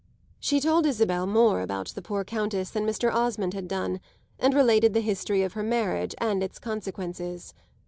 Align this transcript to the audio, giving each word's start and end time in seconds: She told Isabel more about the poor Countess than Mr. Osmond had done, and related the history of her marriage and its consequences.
She 0.39 0.59
told 0.59 0.87
Isabel 0.87 1.27
more 1.27 1.61
about 1.61 1.89
the 1.89 2.01
poor 2.01 2.23
Countess 2.23 2.71
than 2.71 2.87
Mr. 2.87 3.13
Osmond 3.13 3.53
had 3.53 3.67
done, 3.67 3.99
and 4.39 4.51
related 4.55 4.95
the 4.95 4.99
history 5.01 5.43
of 5.43 5.53
her 5.53 5.61
marriage 5.61 6.15
and 6.19 6.41
its 6.41 6.57
consequences. 6.57 7.53